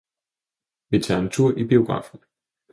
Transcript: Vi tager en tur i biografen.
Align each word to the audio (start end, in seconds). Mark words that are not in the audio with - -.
Vi 0.89 0.99
tager 0.99 1.21
en 1.21 1.29
tur 1.29 1.57
i 1.57 1.63
biografen. 1.67 2.19